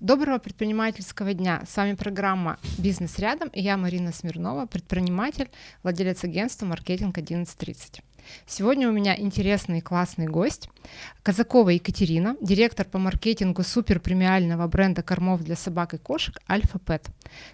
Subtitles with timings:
[0.00, 1.64] Доброго предпринимательского дня.
[1.66, 5.50] С вами программа «Бизнес рядом» и я Марина Смирнова, предприниматель,
[5.82, 8.00] владелец агентства «Маркетинг 1130».
[8.46, 10.68] Сегодня у меня интересный и классный гость.
[11.22, 17.08] Казакова Екатерина, директор по маркетингу суперпремиального бренда кормов для собак и кошек Альфа Пэт.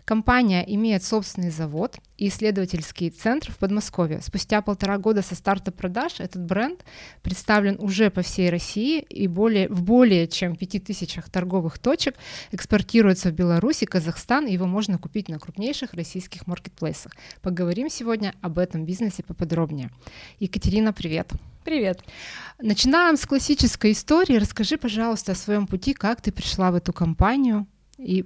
[0.05, 4.21] Компания имеет собственный завод и исследовательский центр в Подмосковье.
[4.23, 6.85] Спустя полтора года со старта продаж этот бренд
[7.23, 12.15] представлен уже по всей России и более, в более чем пяти тысячах торговых точек,
[12.53, 17.13] экспортируется в Беларусь и Казахстан, его можно купить на крупнейших российских маркетплейсах.
[17.43, 19.91] Поговорим сегодня об этом бизнесе поподробнее.
[20.39, 20.64] Екатерина,
[20.95, 21.31] привет!
[21.63, 22.03] Привет.
[22.59, 24.37] Начинаем с классической истории.
[24.37, 27.67] Расскажи, пожалуйста, о своем пути, как ты пришла в эту компанию
[27.99, 28.25] и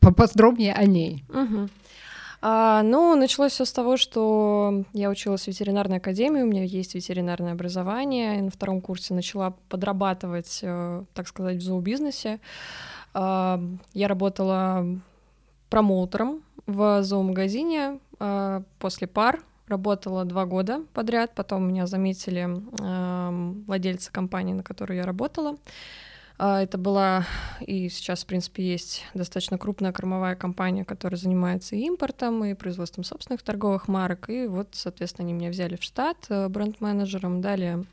[0.00, 1.22] поподробнее о ней.
[1.28, 1.68] Угу.
[2.42, 6.96] А, ну, началось все с того, что я училась в ветеринарной академии, у меня есть
[6.96, 8.40] ветеринарное образование.
[8.40, 12.40] И на втором курсе начала подрабатывать, э, так сказать, в зообизнесе.
[13.14, 13.62] А,
[13.94, 14.84] я работала
[15.70, 24.12] промоутером в зоомагазине а, после пар работала два года подряд, потом меня заметили э, владельцы
[24.12, 25.56] компании, на которой я работала.
[26.38, 27.26] А, это была
[27.60, 33.04] и сейчас, в принципе, есть достаточно крупная кормовая компания, которая занимается и импортом, и производством
[33.04, 34.28] собственных торговых марок.
[34.28, 37.40] И вот, соответственно, они меня взяли в штат э, бренд-менеджером.
[37.40, 37.84] Далее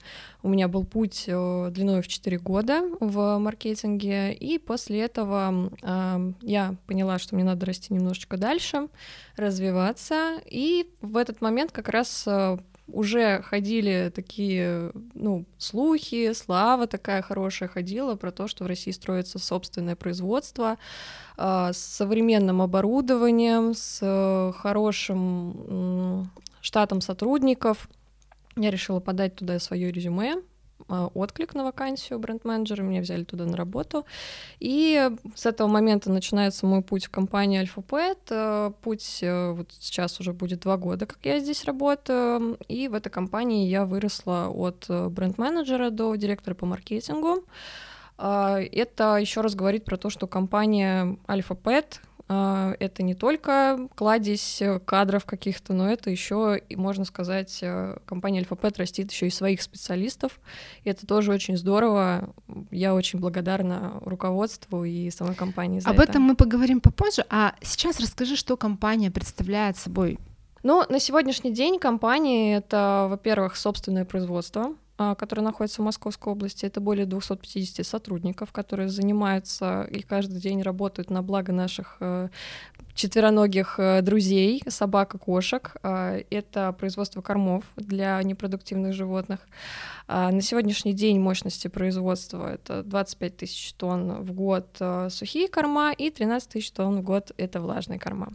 [0.41, 4.33] у меня был путь длиной в 4 года в маркетинге.
[4.33, 5.71] И после этого
[6.41, 8.87] я поняла, что мне надо расти немножечко дальше,
[9.37, 10.39] развиваться.
[10.45, 17.69] И в этот момент как раз э, уже ходили такие, ну, слухи, слава такая хорошая
[17.69, 20.77] ходила про то, что в России строится собственное производство
[21.37, 26.23] э, с современным оборудованием, с э, хорошим э,
[26.61, 27.89] штатом сотрудников.
[28.55, 30.35] Я решила подать туда свое резюме,
[30.87, 34.05] отклик на вакансию бренд-менеджера, меня взяли туда на работу.
[34.59, 38.19] И с этого момента начинается мой путь в компании Альфа-Пэт.
[38.29, 42.57] Э, путь э, вот сейчас уже будет два года, как я здесь работаю.
[42.67, 47.43] И в этой компании я выросла от э, бренд-менеджера до директора по маркетингу.
[48.15, 54.79] Это еще раз говорит про то, что компания Альфа-Пэт а, это не только кладезь э,
[54.79, 60.39] кадров каких-то, но это еще, можно сказать, э, компания Альфа-Пэт растит еще и своих специалистов.
[60.83, 62.33] И это тоже очень здорово.
[62.71, 66.11] Я очень благодарна руководству и самой компании за Об это.
[66.11, 67.25] этом мы поговорим попозже.
[67.29, 70.17] А сейчас расскажи, что компания представляет собой.
[70.63, 76.65] Ну, на сегодняшний день компания— это, во-первых, собственное производство, а, который находится в Московской области.
[76.65, 82.29] Это более 250 сотрудников, которые занимаются и каждый день работают на благо наших э,
[82.93, 85.75] четвероногих э, друзей, собак и кошек.
[85.83, 89.39] А, это производство кормов для непродуктивных животных.
[90.07, 95.91] А, на сегодняшний день мощности производства это 25 тысяч тонн в год э, сухие корма
[95.91, 98.33] и 13 тысяч тонн в год это влажные корма.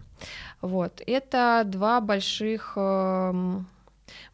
[0.60, 1.02] Вот.
[1.06, 3.68] Это два больших эм,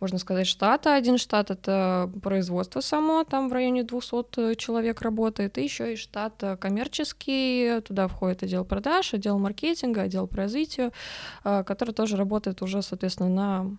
[0.01, 0.95] можно сказать, штата.
[0.95, 6.43] Один штат— это производство само, там в районе 200 человек работает, и еще и штат
[6.61, 10.93] коммерческий, туда входит отдел продаж, отдел маркетинга, отдел по развитию,
[11.45, 13.77] э, который тоже работает уже, соответственно, на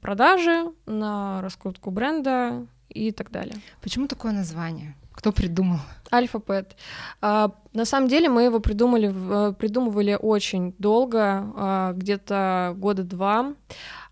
[0.00, 3.54] продажи, на раскрутку бренда и так далее.
[3.80, 4.96] Почему такое название?
[5.12, 5.78] Кто придумал?
[6.12, 6.76] Альфа-Пэт.
[7.20, 13.54] А, на самом деле мы его придумали, э, придумывали очень долго, а, где-то года два.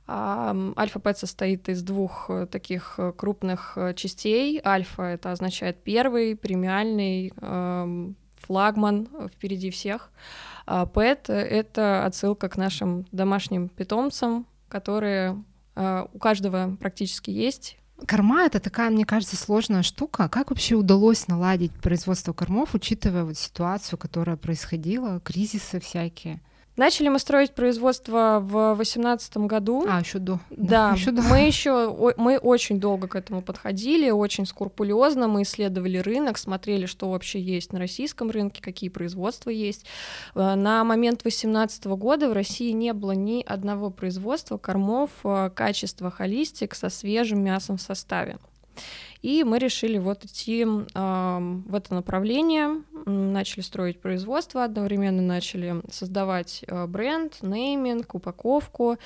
[0.09, 4.61] Альфа-Пэт состоит из двух э, таких э, крупных э, частей.
[4.65, 7.33] Альфа— это означает первый, премиальный,
[8.41, 10.11] флагман впереди всех.
[10.67, 15.43] А Пэт— это отсылка к нашим домашним питомцам, которые
[15.75, 17.77] у каждого практически есть.
[18.07, 20.29] Корма— это такая, мне кажется, сложная штука.
[20.29, 26.41] Как вообще удалось наладить производство кормов, учитывая вот ситуацию, которая происходила, кризисы всякие?
[26.77, 29.87] Начали мы строить производство в восемнадцатом году.
[29.89, 30.41] А, еще до.
[30.51, 31.23] Да, еще до.
[31.23, 35.27] мы еще мы очень долго к этому подходили, очень скрупулезно.
[35.27, 39.87] Мы исследовали рынок, смотрели, что вообще есть на российском рынке, какие производства есть.
[40.35, 46.11] Э, на момент восемнадцатого года в России не было ни одного производства кормов э, качества
[46.11, 48.37] холистик со свежим мясом в составе.
[49.23, 50.67] И мы решили вот идти э,
[51.67, 58.99] в это направление, начали строить производство, одновременно начали создавать э, бренд, нейминг, упаковку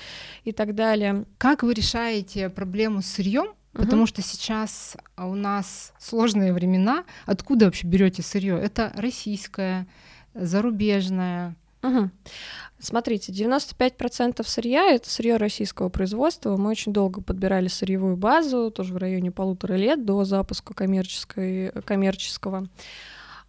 [0.43, 1.25] и так далее.
[1.37, 3.53] Как вы решаете проблему с сырьем?
[3.73, 4.07] Потому угу.
[4.07, 7.05] что сейчас у нас сложные времена.
[7.25, 8.59] Откуда вообще берете сырье?
[8.59, 9.87] Это российское,
[10.33, 11.55] зарубежное.
[11.83, 12.09] Угу.
[12.79, 16.57] Смотрите, 95% сырья— это сырье российского производства.
[16.57, 22.67] Мы очень долго подбирали сырьевую базу, тоже в районе полутора лет до запуска коммерческой, коммерческого.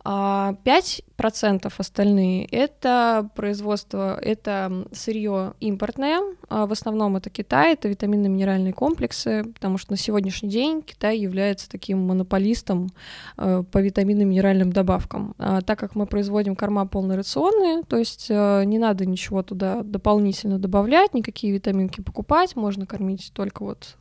[0.04, 8.72] А 5% остальные— это производство, это сырье импортное, а в основном это Китай, это витаминно-минеральные
[8.72, 12.88] комплексы, потому что на сегодняшний день Китай является таким монополистом
[13.36, 15.34] э, по витаминно-минеральным добавкам.
[15.38, 20.58] А так как мы производим корма полнорационные, то есть э, не надо ничего туда дополнительно
[20.58, 23.96] добавлять, никакие витаминки покупать, можно кормить только вот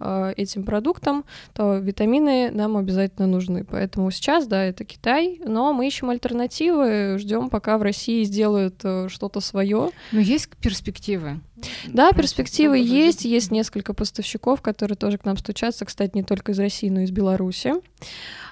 [0.00, 3.64] этим продуктом, то витамины нам обязательно нужны.
[3.64, 9.08] Поэтому сейчас, да, это Китай, но мы ищем альтернативы, ждем, пока в России сделают э,
[9.08, 9.90] что-то свое.
[10.12, 11.40] Но есть перспективы.
[11.86, 13.24] Да, перспективы есть.
[13.24, 17.04] Есть несколько поставщиков, которые тоже к нам стучатся, кстати, не только из России, но и
[17.04, 17.74] из Беларуси.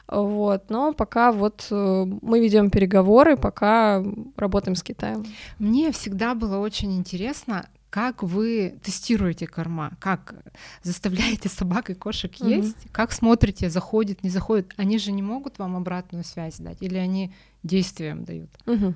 [0.08, 4.02] Вот, но пока вот э, мы ведем переговоры, пока
[4.36, 5.26] работаем с Китаем.
[5.58, 10.34] Мне всегда было очень интересно, как вы тестируете корма, как
[10.82, 12.56] заставляете собак и кошек mm-hmm.
[12.56, 14.72] есть, как смотрите, заходит, не заходит.
[14.76, 17.32] Они же не могут вам обратную связь дать, или они
[17.62, 18.50] действием дают?
[18.66, 18.94] Угу.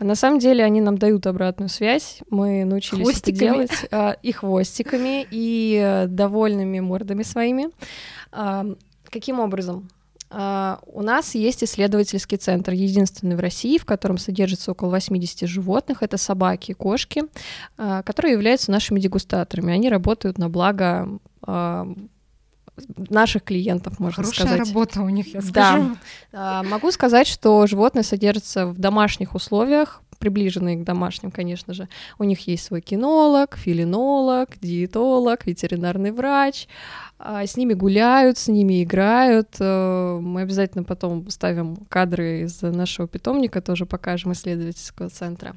[0.00, 2.20] На самом деле они нам дают обратную связь.
[2.28, 3.34] Мы научились хвостиками.
[3.34, 7.68] это делать а, и хвостиками, и э, довольными мордами своими.
[9.10, 9.88] Каким образом?
[10.34, 16.02] Uh, у нас есть исследовательский центр, единственный в России, в котором содержится около 80 животных.
[16.02, 17.24] Это собаки и кошки,
[17.78, 19.72] uh, которые являются нашими дегустаторами.
[19.72, 21.08] Они работают на благо
[21.46, 22.08] uh,
[22.96, 24.66] наших клиентов, можно Хорошая сказать.
[24.66, 25.96] работа у них, я скажу.
[26.32, 26.62] Да.
[26.64, 31.86] Могу сказать, что животные содержатся в домашних условиях, приближенные к домашним, конечно же.
[32.18, 36.66] У них есть свой кинолог, филинолог, диетолог, ветеринарный врач.
[37.18, 39.56] А, с ними гуляют, с ними играют.
[39.60, 45.54] Э, мы обязательно потом ставим кадры из нашего питомника, тоже покажем исследовательского центра.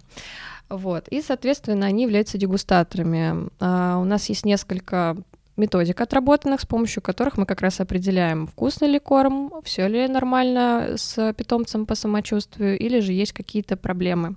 [0.68, 1.08] Вот.
[1.08, 3.50] И, соответственно, они являются дегустаторами.
[3.62, 5.16] А, у нас есть несколько
[5.58, 10.94] методик отработанных, с помощью которых мы как раз определяем, вкусный ли корм, все ли нормально
[10.96, 14.36] с питомцем по самочувствию, или же есть какие-то проблемы.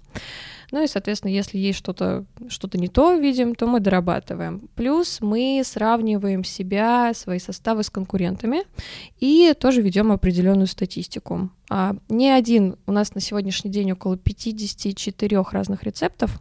[0.73, 4.69] Ну и, соответственно, если есть что-то что не то видим, то мы дорабатываем.
[4.75, 8.63] Плюс мы сравниваем себя, свои составы с конкурентами
[9.19, 11.51] и тоже ведем определенную статистику.
[11.69, 16.41] А, не один, у нас на сегодняшний день около 54 разных рецептов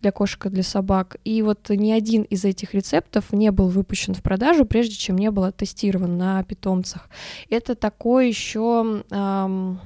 [0.00, 4.14] для кошек и для собак, и вот ни один из этих рецептов не был выпущен
[4.14, 7.08] в продажу, прежде чем не был тестирован на питомцах.
[7.48, 9.02] Это такой еще...
[9.10, 9.80] Эм,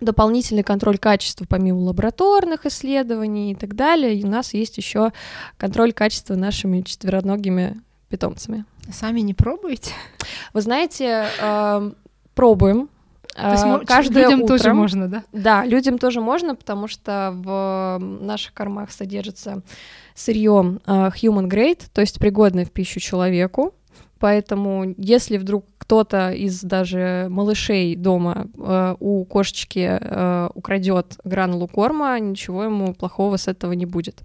[0.00, 4.14] дополнительный контроль качества помимо лабораторных исследований и так далее.
[4.14, 5.12] И у нас есть еще
[5.56, 8.64] контроль качества нашими четвероногими питомцами.
[8.92, 9.92] Сами не пробуете?
[10.52, 11.90] Вы знаете, э,
[12.34, 12.88] пробуем.
[13.34, 14.56] То есть э, каждое людям утро.
[14.56, 15.24] тоже можно, да?
[15.32, 19.62] Да, людям тоже можно, потому что в наших кормах содержится
[20.14, 23.74] сырье э, human grade, то есть пригодное в пищу человеку.
[24.18, 32.18] Поэтому, если вдруг кто-то из даже малышей дома э, у кошечки э, украдет гранулу корма,
[32.18, 34.22] ничего ему плохого с этого не будет.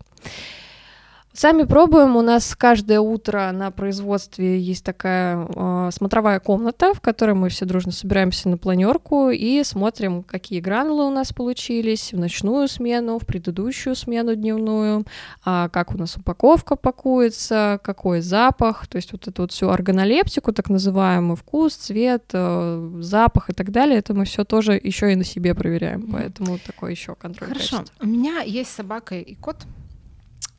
[1.34, 2.18] Сами пробуем.
[2.18, 7.64] У нас каждое утро на производстве есть такая э, смотровая комната, в которой мы все
[7.64, 13.26] дружно собираемся на планерку и смотрим, какие гранулы у нас получились в ночную смену, в
[13.26, 15.06] предыдущую смену дневную,
[15.46, 20.52] э, как у нас упаковка пакуется, какой запах, то есть вот эту вот всю органолептику,
[20.52, 25.16] так называемый вкус, цвет, э, запах и так далее, это мы все тоже еще и
[25.16, 27.48] на себе проверяем, поэтому такой еще контроль.
[27.48, 27.78] Хорошо.
[27.78, 28.06] Качества.
[28.06, 29.56] У меня есть собака и кот.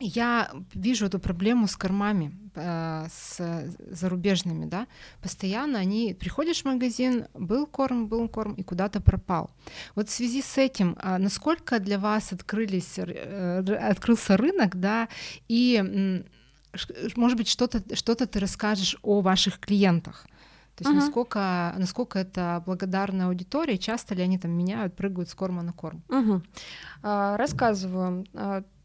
[0.04, 4.86] Я вижу эту проблему с кормами, э, с зарубежными, да,
[5.22, 9.50] постоянно они, приходишь в магазин, был корм, был корм и куда-то пропал.
[9.94, 13.58] Вот в связи с этим, а насколько для вас открылись, э,
[13.90, 15.08] открылся рынок, да,
[15.48, 16.24] и,
[17.16, 20.26] может быть, что-то что ты расскажешь о ваших клиентах,
[20.76, 21.00] то есть uh-huh.
[21.00, 26.02] насколько, насколько это благодарная аудитория, часто ли они там меняют, прыгают с корма на корм?
[27.02, 28.24] Uh, рассказываю.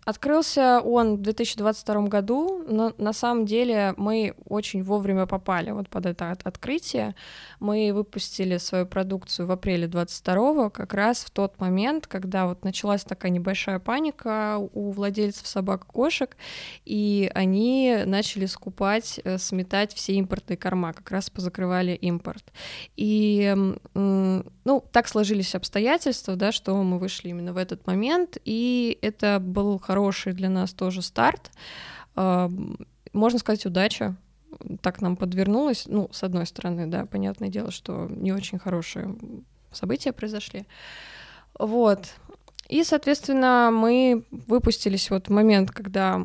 [0.08, 6.06] Открылся он в 2022 году, но на самом деле мы очень вовремя попали вот под
[6.06, 7.14] это от открытие.
[7.60, 13.04] Мы выпустили свою продукцию в апреле 22 как раз в тот момент, когда вот началась
[13.04, 16.38] такая небольшая паника у владельцев собак и кошек,
[16.86, 22.46] и они начали скупать, э, сметать все импортные корма, как раз позакрывали импорт.
[22.96, 23.54] И,
[23.94, 29.78] ну, так сложились обстоятельства, да, что мы вышли именно в этот момент, и это был
[29.80, 31.52] хороший хороший для нас тоже старт.
[32.16, 34.16] Можно сказать, удача.
[34.82, 35.86] Так нам подвернулась.
[35.88, 39.16] Ну, с одной стороны, да, понятное дело, что не очень хорошие
[39.72, 40.66] события произошли.
[41.58, 42.14] Вот.
[42.70, 46.22] И, соответственно, мы выпустились вот в момент, когда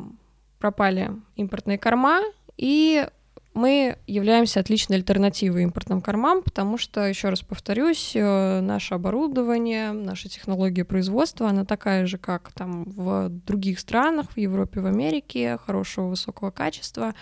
[0.59, 2.21] пропали импортные корма,
[2.57, 3.07] и
[3.53, 10.29] мы являемся отличной альтернативой импортным кормам, потому что, еще раз повторюсь, э, наше оборудование, наша
[10.29, 16.07] технология производства, она такая же, как там в других странах, в Европе, в Америке, хорошего
[16.07, 17.13] высокого качества,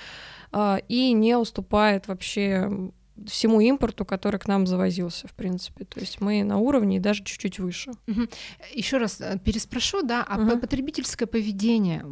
[0.51, 2.91] э, и не уступает вообще
[3.27, 5.85] всему импорту, который к нам завозился, в принципе.
[5.85, 7.91] То есть мы на уровне и даже чуть-чуть выше.
[8.07, 8.27] Угу.
[8.73, 10.57] Еще раз э, переспрошу, да, а угу.
[10.59, 12.05] потребительское поведение,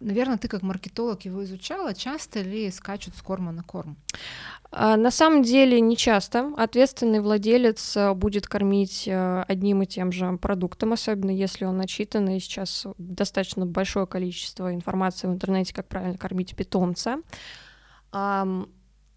[0.00, 3.96] наверное, ты как маркетолог его изучала, часто ли скачут с корма на корм?
[4.70, 6.52] А, на самом деле не часто.
[6.56, 12.28] Ответственный владелец э, будет кормить э, одним и тем же продуктом, особенно если он начитан,
[12.28, 17.18] и сейчас достаточно большое количество информации в интернете, как правильно кормить питомца.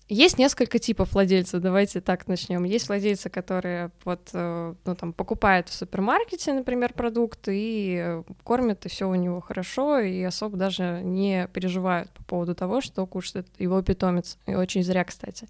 [0.10, 2.64] Есть несколько типов владельцев, давайте так начнем.
[2.64, 8.86] Есть владельцы, которые вот, э, ну, там, покупают в супермаркете, например, продукты и э, кормят,
[8.86, 13.48] и все у него хорошо, и особо даже не переживают по поводу того, что кушает
[13.60, 14.38] его питомец.
[14.46, 15.50] И очень зря, кстати.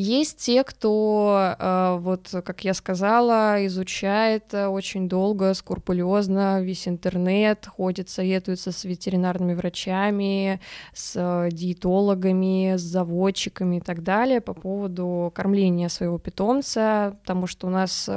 [0.00, 7.66] Есть те, кто, э, вот, как я сказала, изучает э, очень долго, скрупулезно весь интернет,
[7.66, 10.60] ходит, советуется с ветеринарными врачами,
[10.94, 17.66] с э, диетологами, с заводчиками и так далее по поводу кормления своего питомца, потому что
[17.66, 18.08] у нас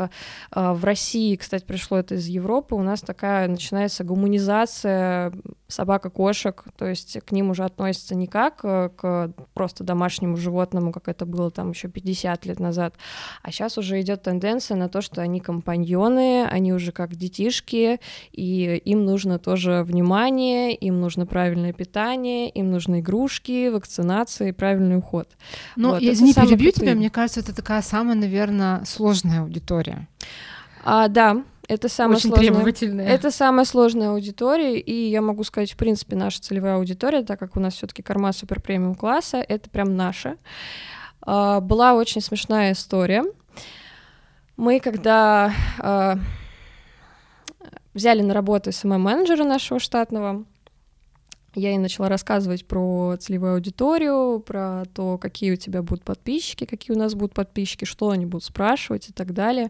[0.52, 5.34] в России, кстати, пришло это из Европы, у нас такая начинается гуманизация
[5.68, 11.26] собак-кошек, то есть к ним уже относятся не как к просто домашнему животному, как это
[11.26, 12.96] было там еще 50 лет назад.
[13.42, 18.00] А сейчас уже идет тенденция на то, что они компаньоны, они уже как детишки,
[18.32, 25.30] и им нужно тоже внимание, им нужно правильное питание, им нужны игрушки, вакцинации, правильный уход.
[25.76, 30.08] Ну, вот, я, извини, перебью тебя, мне кажется, это такая самая, наверное, сложная аудитория.
[30.84, 33.08] А, да, это самая Очень сложная, требовательная.
[33.08, 37.56] Это самая сложная аудитория, и я могу сказать, в принципе, наша целевая аудитория, так как
[37.56, 40.36] у нас все таки корма супер премиум класса, это прям наша.
[41.22, 43.24] А, была очень смешная история.
[44.58, 46.18] Мы когда а,
[47.94, 50.46] взяли на работу SMM-менеджера нашего штатного,
[51.54, 56.96] я ей начала рассказывать про целевую аудиторию, про то, какие у тебя будут подписчики, какие
[56.96, 59.70] у нас будут подписчики, что они будут спрашивать и так далее.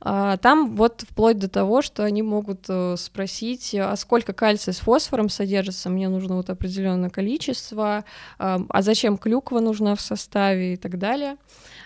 [0.00, 4.78] А, там вот вплоть до того, что они могут э, спросить, а сколько кальция с
[4.78, 8.04] фосфором содержится, мне нужно вот определенное количество,
[8.38, 11.36] а зачем клюква нужна в составе и так далее.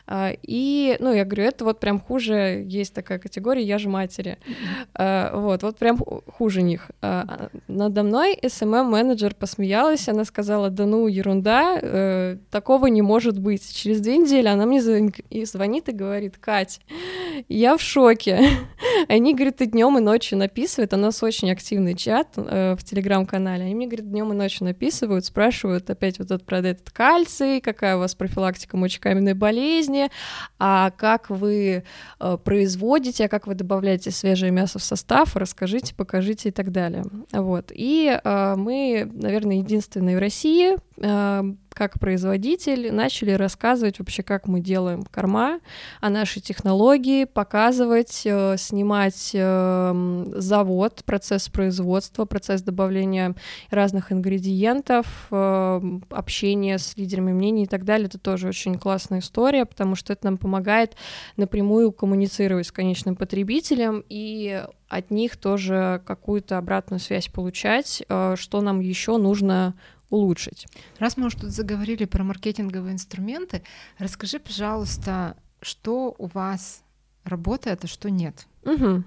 [0.07, 4.39] А, и, ну, я говорю, это вот прям хуже, есть такая категория, я же матери.
[4.97, 5.41] Mm-hmm.
[5.41, 6.91] Вот, вот прям хуже них.
[7.03, 13.75] А, надо мной SMM-менеджер посмеялась, она сказала, да ну, ерунда, э, такого не может быть.
[13.75, 16.81] Через две недели она мне звонит и говорит, Кать,
[17.49, 18.41] я в шоке.
[19.09, 23.65] Они, говорит, и днем и ночью написывают, у нас очень активный чат э, в телеграм-канале,
[23.65, 27.97] они мне, говорит, днем и ночью написывают, спрашивают опять вот этот, про этот кальций, какая
[27.97, 30.11] у вас профилактика мочекаменной болезни, жизни,
[30.59, 31.85] а как вы
[32.21, 37.05] э, производите, а как вы добавляете свежее мясо в состав, расскажите, покажите и так далее.
[37.33, 37.73] Вот.
[37.75, 40.77] И э, мы, наверное, единственные в России,
[41.77, 45.61] как производитель, начали рассказывать вообще, как мы делаем корма,
[46.01, 53.35] о нашей технологии, показывать, э, снимать э, завод, процесс производства, процесс добавления
[53.71, 58.07] разных ингредиентов, э, общение с лидерами мнений и так далее.
[58.07, 60.97] Это тоже очень классная история, потому что это нам помогает
[61.37, 68.05] напрямую коммуницировать с конечным потребителем и от них тоже какую-то обратную связь получать,
[68.37, 69.75] что нам еще нужно
[70.11, 70.67] улучшить.
[70.99, 73.63] Раз мы уже тут заговорили про маркетинговые инструменты,
[73.99, 76.83] расскажи, пожалуйста, что у вас
[77.25, 78.47] работает, а что нет?
[78.65, 79.05] Угу.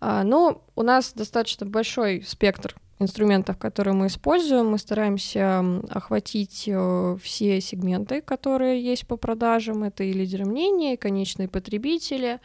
[0.00, 4.68] А, ну, у нас достаточно большой спектр инструментов, которые мы используем.
[4.68, 9.84] Мы стараемся охватить э, все сегменты, которые есть по продажам.
[9.84, 12.40] Это и лидеры мнения, и конечные потребители,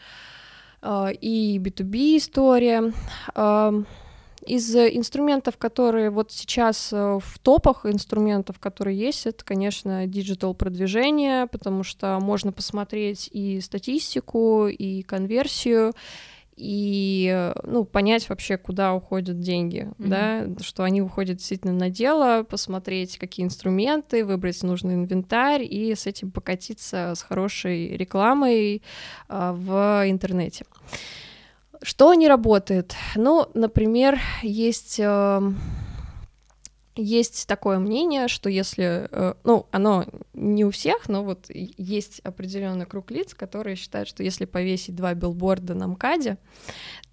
[0.81, 2.93] э, и B2B история.
[4.45, 11.47] Из инструментов, которые вот сейчас э, в топах инструментов, которые есть, это, конечно, digital продвижение,
[11.47, 15.93] потому что можно посмотреть и статистику, и конверсию,
[16.61, 20.07] и ну, понять вообще, куда уходят деньги, mm-hmm.
[20.55, 26.05] да, что они уходят действительно на дело, посмотреть, какие инструменты, выбрать нужный инвентарь и с
[26.05, 28.83] этим покатиться с хорошей рекламой
[29.27, 30.65] а, в интернете.
[31.83, 32.95] Что не работает?
[33.15, 35.41] Ну, например, есть э,
[36.95, 42.85] есть такое мнение, что если, э, ну, оно не у всех, но вот есть определенный
[42.85, 46.37] круг лиц, которые считают, что если повесить два билборда на МКАДе,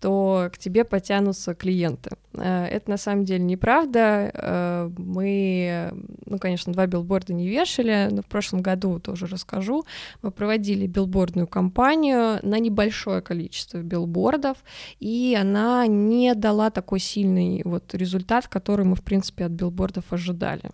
[0.01, 2.11] то к тебе потянутся клиенты.
[2.35, 4.31] Э, это на самом деле неправда.
[4.35, 5.93] Э, мы,
[6.27, 9.85] ну, конечно, два билборда не вешали, но в прошлом году тоже расскажу.
[10.23, 14.59] Мы проводили билбордную кампанию на небольшое количество билбордов,
[14.99, 20.71] и она не дала такой сильный вот результат, который мы, в принципе, от билбордов ожидали.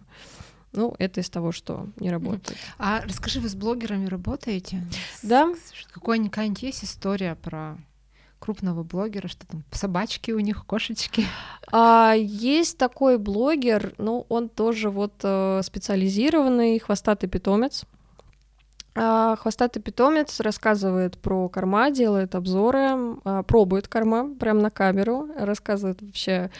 [0.72, 2.58] Ну, это из того, что не работает.
[2.78, 4.84] А расскажи, вы с блогерами работаете?
[5.22, 5.54] Да.
[5.92, 7.76] Какая-нибудь есть история про
[8.40, 11.24] крупного блогера, что там собачки у них, кошечки?
[11.72, 17.84] А, есть такой блогер, ну, он тоже вот э, специализированный, хвостатый питомец.
[18.96, 26.02] А, хвостатый питомец рассказывает про корма, делает обзоры, а, пробует корма прямо на камеру, рассказывает
[26.02, 26.50] вообще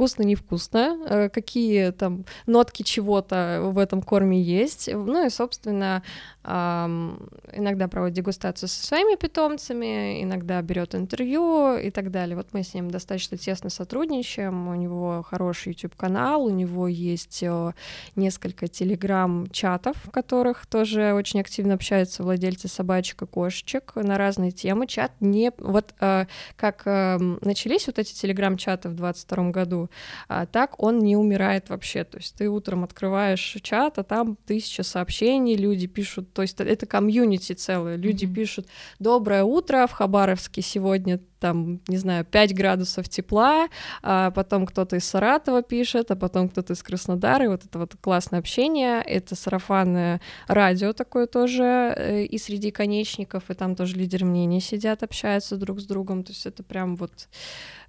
[0.00, 4.88] вкусно, невкусно, э, какие там нотки чего-то в этом корме есть.
[4.90, 6.02] Ну и, собственно,
[6.42, 12.34] иногда проводит дегустацию со своими питомцами, иногда берет интервью и так далее.
[12.34, 17.72] Вот мы с ним достаточно тесно сотрудничаем, у него хороший YouTube-канал, у него есть э,
[18.16, 24.86] несколько телеграм-чатов, в которых тоже очень активно общаются владельцы собачек и кошечек на разные темы.
[24.86, 25.52] Чат не...
[25.58, 26.24] Вот э,
[26.56, 29.89] как эм, начались вот эти телеграм-чаты в 22 году,
[30.28, 32.04] а так он не умирает вообще.
[32.04, 36.86] То есть ты утром открываешь чат, а там тысяча сообщений, люди пишут, то есть это
[36.86, 38.34] комьюнити целое, люди mm-hmm.
[38.34, 38.66] пишут
[38.98, 43.68] «Доброе утро, в Хабаровске сегодня там, не знаю, 5 градусов тепла,
[44.02, 47.96] а потом кто-то из Саратова пишет, а потом кто-то из Краснодара, и вот это вот
[48.00, 54.26] классное общение, это сарафанное радио такое тоже, э, и среди конечников, и там тоже лидеры
[54.26, 57.28] мнений сидят, общаются друг с другом, то есть это прям вот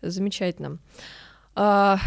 [0.02, 0.80] замечательно.
[1.56, 1.98] А...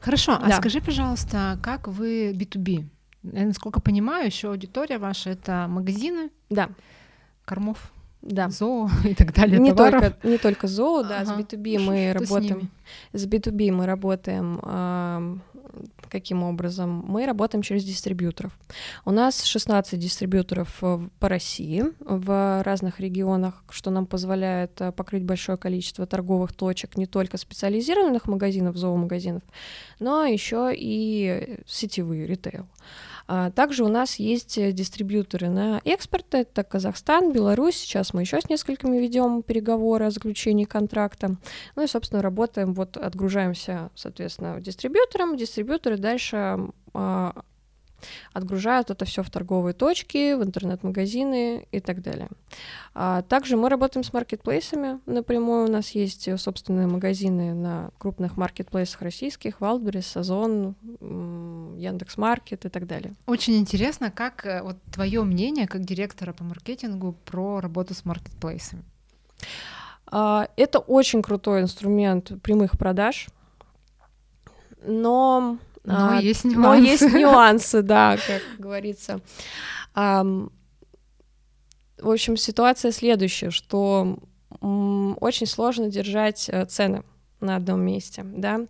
[0.00, 0.56] Хорошо, а да.
[0.56, 2.88] а скажи, пожалуйста, как вы B2B?
[3.32, 6.70] Я, насколько понимаю, еще аудитория ваша это магазины, да.
[7.44, 7.92] кормов,
[8.28, 8.48] да.
[8.48, 9.58] зоо и так далее.
[9.58, 11.34] Не только не только зоо, да, ага.
[11.34, 12.70] с B2B мы Что работаем.
[13.12, 15.38] С, с B2B мы работаем э,
[16.08, 17.04] каким образом?
[17.06, 18.56] Мы работаем через дистрибьюторов.
[19.04, 25.24] У нас 16 дистрибьюторов э, по России в разных регионах, что нам позволяет э, покрыть
[25.24, 29.42] большое количество торговых точек, не только специализированных магазинов, зоомагазинов,
[30.00, 32.66] но еще и сетевые ритейл.
[33.54, 37.76] Также у нас есть э, дистрибьюторы на экспорт, это Казахстан, Беларусь.
[37.76, 41.36] Сейчас мы еще с несколькими ведем переговоры о заключении контракта.
[41.74, 45.36] Ну и, собственно, работаем, вот отгружаемся, соответственно, дистрибьюторам.
[45.36, 46.58] Дистрибьюторы дальше
[46.94, 47.32] а,
[48.32, 52.28] отгружают это все в торговые точки, в интернет-магазины и так далее.
[52.94, 55.66] А также мы работаем с маркетплейсами напрямую.
[55.66, 60.74] У нас есть собственные магазины на крупных маркетплейсах российских, Wildberries, Озон,
[61.76, 63.14] Яндекс.Маркет и так далее.
[63.26, 68.84] Очень интересно, как э, вот твое мнение как директора по маркетингу про работу с маркетплейсами?
[70.06, 73.28] А, это очень крутой инструмент прямых продаж,
[74.82, 76.60] но но а, есть нюансы.
[76.60, 79.20] Но есть нюансы, да, как говорится.
[79.94, 80.24] А,
[81.98, 84.18] в общем, ситуация следующая, что
[84.60, 87.02] очень сложно держать э, цены
[87.40, 88.60] на одном месте, да,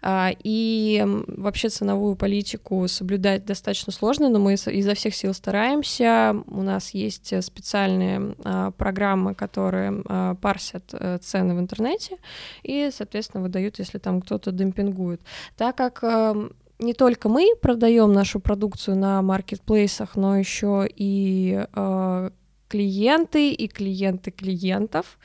[0.00, 6.34] а, и вообще ценовую политику соблюдать достаточно сложно, но мы изо всех сил стараемся.
[6.46, 12.16] У нас есть э, специальные а, программы, которые а, парсят э, цены в интернете
[12.62, 15.20] и, соответственно, выдают, если там кто-то демпингует.
[15.56, 22.30] Так как эм, не только мы продаем нашу продукцию на маркетплейсах, но еще и э,
[22.68, 25.18] клиенты и клиенты клиентов.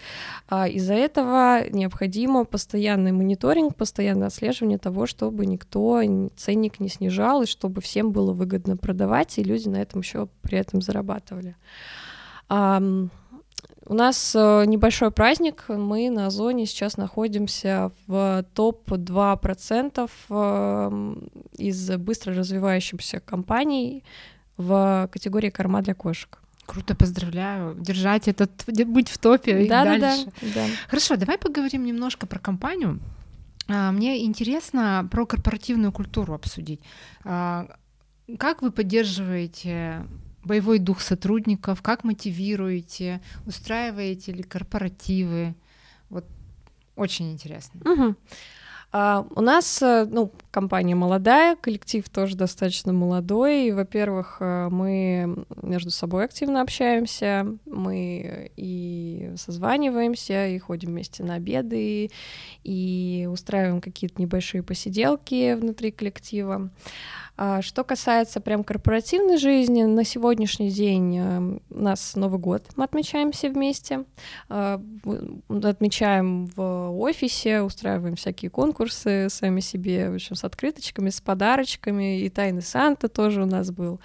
[0.48, 6.02] А из-за этого необходимо постоянный мониторинг, постоянное отслеживание того, чтобы никто
[6.36, 10.60] ценник не снижал и чтобы всем было выгодно продавать, и люди на этом еще при
[10.60, 11.56] этом зарабатывали.
[13.86, 15.66] У нас э, небольшой праздник.
[15.68, 24.04] Мы на Озоне сейчас находимся в топ-2% эм, из быстро развивающихся компаний
[24.58, 26.40] в категории корма для кошек.
[26.68, 27.76] Круто, поздравляю.
[27.80, 30.26] Держать этот, быть в топе да, и да, дальше.
[30.42, 30.66] Да, да.
[30.88, 33.00] Хорошо, давай поговорим немножко про компанию.
[33.68, 36.80] А, мне интересно про корпоративную культуру обсудить.
[37.24, 37.68] А,
[38.38, 40.06] как вы поддерживаете
[40.44, 45.56] боевой дух сотрудников, как мотивируете, устраиваете ли корпоративы?
[46.10, 46.26] Вот
[46.96, 47.82] очень интересно.
[47.90, 48.16] Угу.
[48.92, 53.72] А, у нас, э, ну, компания молодая, коллектив тоже достаточно молодой.
[53.72, 62.10] Во-первых, э, мы между собой активно общаемся, мы и созваниваемся, и ходим вместе на обеды,
[62.64, 66.72] и устраиваем какие-то небольшие посиделки внутри коллектива.
[67.42, 72.84] А что касается прям корпоративной жизни, на сегодняшний день э, у нас Новый год, мы
[72.84, 74.04] отмечаем все вместе,
[74.50, 74.82] а,
[75.48, 82.30] отмечаем в офисе, устраиваем всякие конкурсы сами себе, в общем, с открыточками, с подарочками, и
[82.30, 84.00] Тайны Санта тоже у нас был.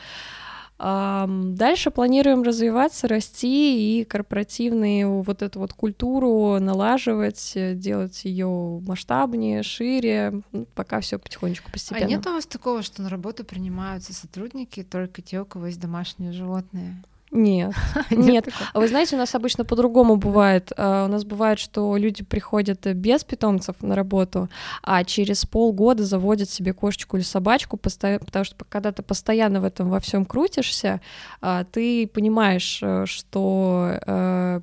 [0.76, 9.62] Дальше планируем развиваться, расти и корпоративную вот эту вот культуру налаживать, э, делать ее масштабнее,
[9.62, 10.42] шире,
[10.74, 12.06] пока все потихонечку, постепенно.
[12.06, 15.80] А нет у вас такого, что на работу принимаются сотрудники только те, у кого есть
[15.80, 17.02] домашние животные?
[17.36, 17.74] Нет,
[18.10, 18.48] нет.
[18.72, 20.72] А вы знаете, у нас обычно по-другому бывает.
[20.76, 24.48] А, у нас бывает, что люди приходят без питомцев на работу,
[24.82, 29.90] а через полгода заводят себе кошечку или собачку, потому что когда ты постоянно в этом
[29.90, 31.00] во всем крутишься,
[31.40, 34.60] а, ты понимаешь, э, что э,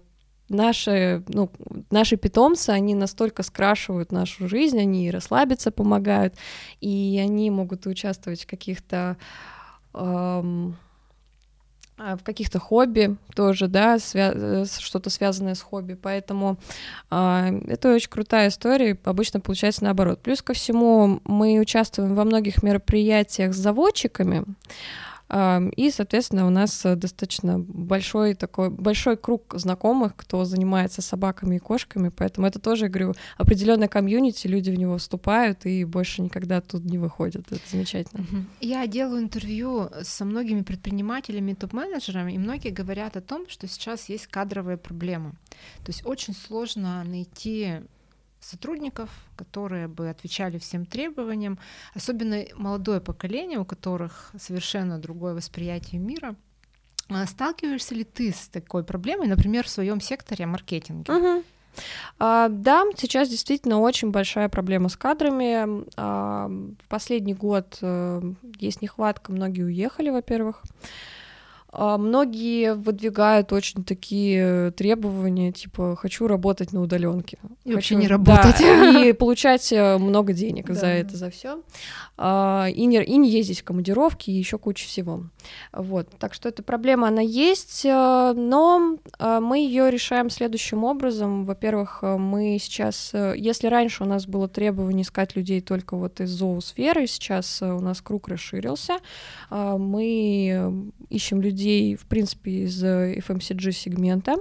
[0.47, 1.49] наши, ну,
[1.89, 6.35] наши питомцы, они настолько скрашивают нашу жизнь, они расслабиться помогают,
[6.79, 9.17] и они могут участвовать в каких-то
[9.93, 10.77] эм,
[12.19, 16.57] в каких-то хобби тоже, да, свя- э, что-то связанное с хобби, поэтому
[17.09, 20.19] э, это очень крутая история, обычно получается наоборот.
[20.21, 24.43] Плюс ко всему мы участвуем во многих мероприятиях с заводчиками,
[25.31, 31.59] и, соответственно, у нас э, достаточно большой такой большой круг знакомых, кто занимается собаками и
[31.59, 36.59] кошками, поэтому это тоже, я говорю, определенная комьюнити, люди в него вступают и больше никогда
[36.59, 37.45] тут не выходят.
[37.49, 38.25] Это замечательно.
[38.59, 44.27] Я делаю интервью со многими предпринимателями, топ-менеджерами, и многие говорят о том, что сейчас есть
[44.27, 45.31] кадровые проблемы.
[45.85, 47.81] То есть очень сложно найти
[48.41, 51.59] сотрудников, которые бы отвечали всем требованиям,
[51.93, 56.35] особенно молодое поколение, у которых совершенно другое восприятие мира.
[57.09, 61.11] А сталкиваешься ли ты с такой проблемой, например, в своем секторе маркетинга?
[61.11, 61.43] Угу.
[62.19, 65.85] А, да, сейчас действительно очень большая проблема с кадрами.
[65.97, 68.21] А, в последний год а,
[68.59, 70.63] есть нехватка, многие уехали, во-первых.
[71.73, 78.57] А, многие выдвигают очень такие требования, типа хочу работать на удаленке, и вообще не работать
[78.59, 80.73] да, и получать э, много денег да.
[80.73, 81.61] за это, за все,
[82.17, 85.23] а, и не и не ездить в командировки и еще куча всего.
[85.71, 91.45] Вот, так что эта проблема она есть, э, но э, мы ее решаем следующим образом.
[91.45, 97.07] Во-первых, мы сейчас, если раньше у нас было требование искать людей только вот из зоосферы,
[97.07, 98.97] сейчас у нас круг расширился,
[99.49, 104.35] мы ищем людей людей, в принципе, из FMCG-сегмента.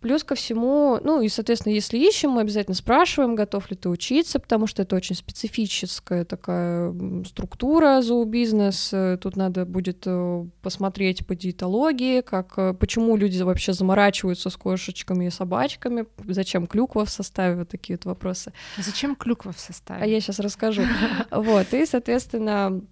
[0.00, 4.38] Плюс ко всему, ну и, соответственно, если ищем, мы обязательно спрашиваем, готов ли ты учиться,
[4.38, 8.94] потому что это очень специфическая такая структура зообизнес.
[9.20, 15.24] Тут надо будет э, посмотреть по диетологии, как, э, почему люди вообще заморачиваются с кошечками
[15.24, 18.52] и собачками, зачем клюква в составе, вот такие вот вопросы.
[18.76, 20.04] Зачем клюква в составе?
[20.04, 20.82] А я сейчас расскажу.
[21.30, 22.82] Вот, и, соответственно,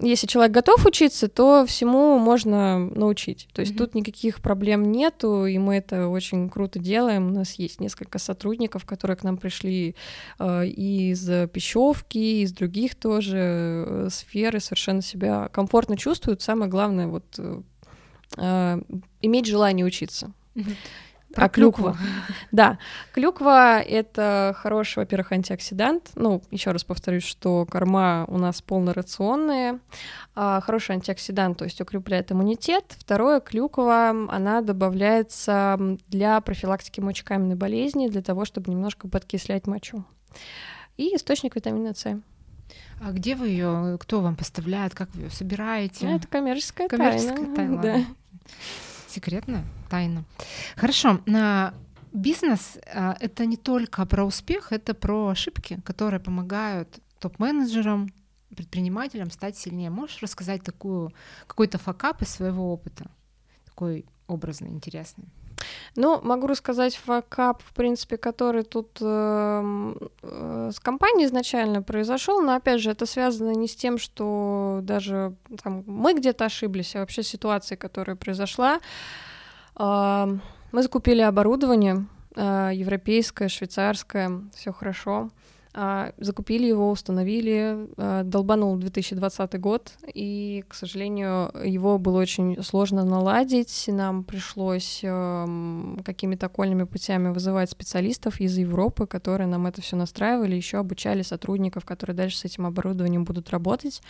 [0.00, 3.48] если человек готов учиться, то всему можно научить.
[3.52, 3.78] То есть mm-hmm.
[3.78, 7.28] тут никаких проблем нету, и мы это очень круто делаем.
[7.28, 9.96] У нас есть несколько сотрудников, которые к нам пришли
[10.38, 16.42] э, из пищевки, из других тоже э, сфер, и совершенно себя комфортно чувствуют.
[16.42, 17.62] Самое главное вот э,
[18.36, 18.80] э
[19.20, 20.32] иметь желание учиться.
[20.54, 20.76] Mm-hmm.
[21.38, 21.96] Про а клюкву.
[22.50, 22.78] Да,
[23.12, 26.10] клюква— это хороший, во-первых, антиоксидант.
[26.16, 29.78] Ну, еще раз повторюсь, что корма у нас полнорационные.
[30.34, 32.96] А, хороший антиоксидант, то есть укрепляет иммунитет.
[32.98, 40.04] Второе, клюква, она добавляется для профилактики мочекаменной болезни, для того, чтобы немножко подкислять мочу.
[40.96, 42.20] И источник витамина С.
[43.00, 46.06] А где вы ее, кто вам поставляет, как вы ее собираете?
[46.06, 47.80] Это коммерческая, коммерческая тайна.
[47.80, 47.82] тайна.
[47.82, 48.04] Да.
[49.18, 50.24] Секретная тайна.
[50.76, 51.20] Хорошо.
[51.26, 51.74] На
[52.12, 58.10] бизнес а, это не только про успех, это про ошибки, которые помогают топ-менеджерам,
[58.54, 59.90] предпринимателям стать сильнее.
[59.90, 61.12] Можешь рассказать такую
[61.48, 63.10] какой-то факап из своего опыта,
[63.64, 65.24] такой образный, интересный?
[65.96, 72.54] Ну, могу рассказать факап, в принципе, который тут э, э, с компанией изначально произошел, но
[72.54, 77.22] опять же, это связано не с тем, что даже там, мы где-то ошиблись, а вообще
[77.22, 78.80] ситуация, которая произошла.
[79.78, 80.26] Э,
[80.72, 85.30] мы закупили оборудование э, европейское, швейцарское, все хорошо.
[85.30, 85.30] А,
[86.18, 93.84] закупили его, установили, а, долбанул 2020 год, и, к сожалению, его было очень сложно наладить.
[93.88, 100.56] Нам пришлось эм, какими-то окольными путями вызывать специалистов из Европы, которые нам это все настраивали,
[100.56, 104.02] еще обучали сотрудников, которые дальше с этим оборудованием будут работать.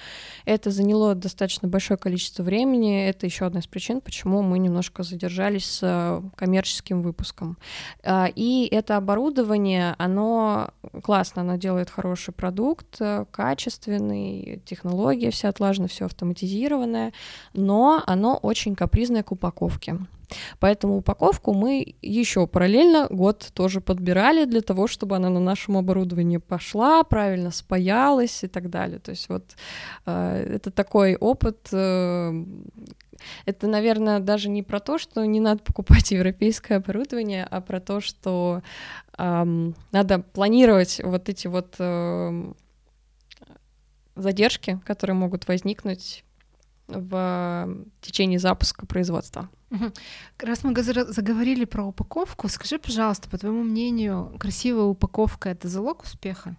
[0.44, 3.06] Это заняло достаточно большое количество времени.
[3.06, 7.58] Это еще одна из причин, почему мы немножко задержались с коммерческим выпуском.
[8.04, 10.70] А, и это оборудование, оно
[11.02, 17.12] классно, оно делает хороший продукт, э, качественный, технология вся отлажена, все автоматизированное,
[17.54, 19.98] но оно очень капризное к упаковке.
[20.60, 26.36] Поэтому упаковку мы еще параллельно год тоже подбирали для того, чтобы она на нашем оборудовании
[26.36, 28.98] пошла, правильно спаялась и так далее.
[28.98, 29.56] То есть вот
[30.06, 31.68] э, это такой опыт.
[31.72, 32.44] Э,
[33.46, 38.00] это, наверное, даже не про то, что не надо покупать европейское оборудование, а про то,
[38.00, 38.62] что
[39.18, 42.52] надо планировать вот эти вот э,
[44.14, 46.24] задержки, которые могут возникнуть
[46.86, 47.68] в
[48.00, 49.48] течение запуска производства.
[50.38, 56.56] Раз мы заговорили про упаковку, скажи, пожалуйста, по твоему мнению, красивая упаковка это залог успеха?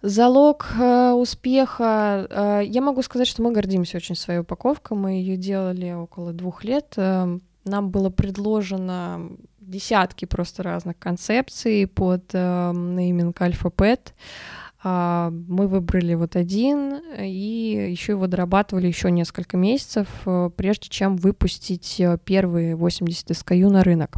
[0.00, 2.26] Залог э, успеха.
[2.30, 4.96] Э, я могу сказать, что мы гордимся очень своей упаковкой.
[4.96, 6.94] Мы ее делали около двух лет.
[6.96, 14.14] Э, нам было предложено десятки просто разных концепций под э, нейминг Альфа-Пэт.
[14.82, 21.16] А, мы выбрали вот один и еще его дорабатывали еще несколько месяцев, э, прежде чем
[21.16, 24.16] выпустить э, первые 80 SKU на рынок.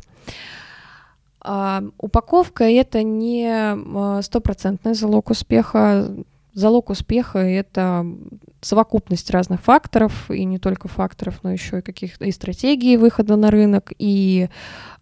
[1.41, 6.15] А, упаковка это не э, стопроцентный залог успеха.
[6.53, 8.05] Залог успеха это
[8.61, 13.51] совокупность разных факторов, и не только факторов, но еще и каких-то и стратегии выхода на
[13.51, 14.49] рынок, и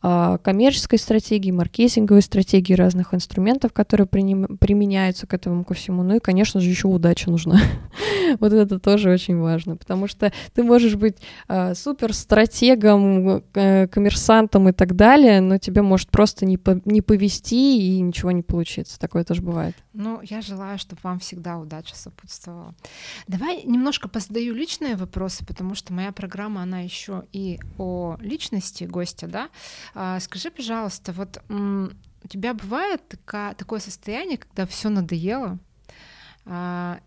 [0.03, 6.03] э, коммерческой стратегии, маркетинговой стратегии разных инструментов, которые приним, применяются к этому ко всему.
[6.03, 7.61] Ну и, конечно же, еще удача нужна.
[8.40, 11.16] вот это тоже очень важно, потому что ты можешь быть
[11.49, 17.03] э, супер стратегом, э, коммерсантом и так далее, но тебе может просто не, по, не
[17.03, 18.99] повести и ничего не получится.
[18.99, 19.75] Такое тоже бывает.
[19.94, 22.75] Ну, я желаю, чтобы вам всегда удача сопутствовала.
[23.27, 28.85] Давай Давай немножко позадаю личные вопросы, потому что моя программа, она еще и о личности
[28.85, 29.49] гостя, да.
[29.95, 35.59] А, скажи, пожалуйста, вот у тебя бывает такое состояние, когда все надоело,
[36.45, 36.99] а,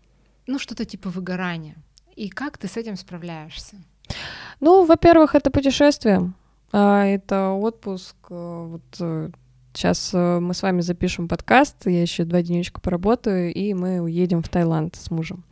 [0.48, 1.76] ну что-то типа выгорания,
[2.16, 3.76] и как ты с этим справляешься?
[4.58, 6.32] Ну, во-первых, это путешествие,
[6.72, 9.30] а, это отпуск, э, вот
[9.74, 14.42] Сейчас э, мы с вами запишем подкаст, я еще два денечка поработаю, и мы уедем
[14.42, 15.44] в Таиланд с мужем.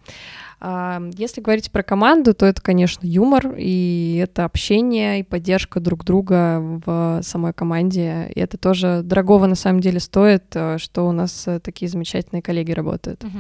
[0.61, 6.61] Если говорить про команду, то это, конечно, юмор, и это общение и поддержка друг друга
[6.85, 8.31] в самой команде.
[8.35, 12.43] И это тоже дорогого на самом деле стоит, э, что у нас э, такие замечательные
[12.43, 13.25] коллеги работают.
[13.25, 13.39] Угу.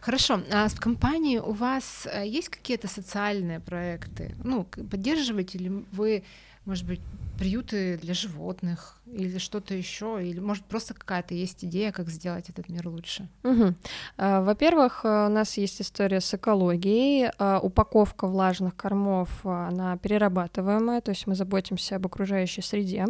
[0.00, 0.40] Хорошо.
[0.50, 4.34] А в компании у вас э, есть какие-то социальные проекты?
[4.42, 6.22] Ну, поддерживаете ли вы,
[6.64, 7.00] может быть,
[7.38, 12.68] приюты для животных или что-то еще, или может просто какая-то есть идея, как сделать этот
[12.68, 13.28] мир лучше?
[13.42, 13.74] Угу.
[14.16, 17.30] Во-первых, э, у нас есть история с экологией.
[17.38, 23.06] А, упаковка влажных кормов, она перерабатываемая, то есть мы заботимся об окружающей среде.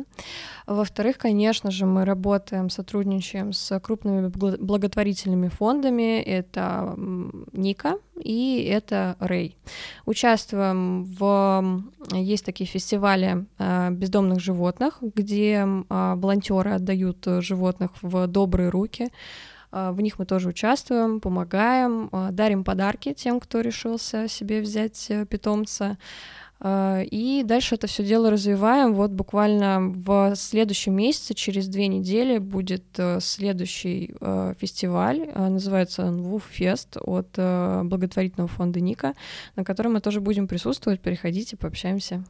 [0.67, 6.23] Во-вторых, конечно же, мы работаем, сотрудничаем с крупными благотворительными фондами.
[6.23, 6.95] Это
[7.53, 9.57] Ника и это Рэй.
[10.07, 11.83] Участвуем в...
[12.13, 19.11] Есть такие фестивали а, бездомных животных, где а, волонтеры отдают э, животных в добрые руки.
[19.71, 25.27] А, в них мы тоже участвуем, помогаем, дарим подарки тем, кто решился себе взять э,
[25.27, 25.99] питомца.
[26.65, 28.95] И дальше это все дело развиваем.
[28.95, 34.15] Вот буквально в следующем месяце, через две недели, будет э, следующий
[34.59, 35.29] фестиваль.
[35.35, 39.15] Называется он Fest от благотворительного фонда Ника,
[39.57, 41.01] на котором мы тоже будем присутствовать.
[41.01, 42.25] Приходите, пообщаемся.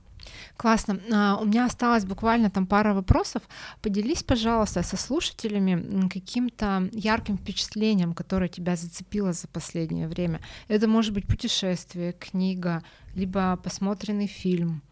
[0.56, 1.00] Классно.
[1.12, 3.42] А, у меня осталось буквально там пара вопросов.
[3.80, 10.40] Поделись, пожалуйста, со слушателями каким-то ярким впечатлением, которое тебя зацепило за последнее время.
[10.68, 12.82] Это может быть путешествие, книга,
[13.14, 14.82] либо посмотренный фильм.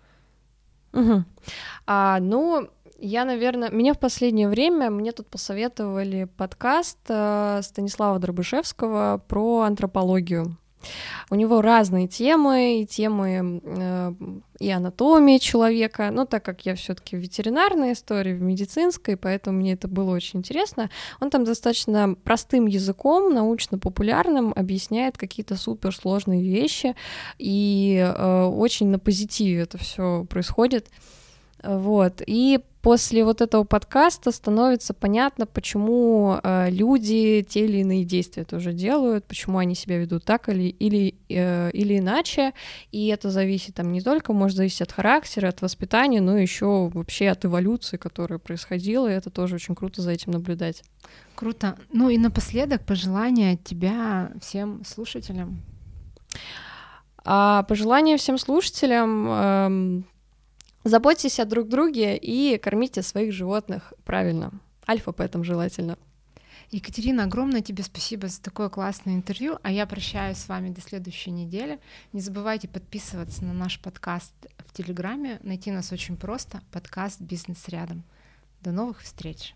[0.93, 1.25] Угу.
[1.87, 2.69] А, ну,
[2.99, 10.57] я, наверное, меня в последнее время, мне тут посоветовали подкаст э, Станислава Дробышевского про антропологию.
[11.31, 14.13] У него разные темы, и темы э,
[14.59, 19.75] и анатомии человека, но так как я все-таки в ветеринарной истории, в медицинской, поэтому мне
[19.75, 20.91] это было очень интересно.
[21.21, 26.95] Он там достаточно простым языком, научно-популярным, объясняет какие-то суперсложные вещи,
[27.39, 30.89] и э, очень на позитиве это все происходит.
[31.63, 32.23] Вот.
[32.27, 38.73] И после вот этого подкаста становится понятно, почему э, люди те или иные действия тоже
[38.73, 42.55] делают, почему они себя ведут так или, или, э, или иначе.
[42.93, 47.29] И это зависит там не только, может зависеть от характера, от воспитания, но еще вообще
[47.29, 50.83] от эволюции, которая происходила, и это тоже очень круто за этим наблюдать.
[51.35, 51.77] Круто.
[51.93, 55.63] Ну и напоследок пожелания от тебя всем слушателям.
[57.23, 60.05] А пожелания всем слушателям эм,
[60.85, 64.51] Заботьтесь о друг друге и кормите своих животных правильно.
[64.89, 65.99] Альфа поэтому желательно.
[66.71, 71.33] Екатерина, огромное тебе спасибо за такое классное интервью, а я прощаюсь с вами до следующей
[71.33, 71.81] недели.
[72.13, 75.39] Не забывайте подписываться на наш подкаст в Телеграме.
[75.43, 76.63] Найти нас очень просто.
[76.71, 78.05] Подкаст «Бизнес рядом».
[78.63, 79.55] До новых встреч!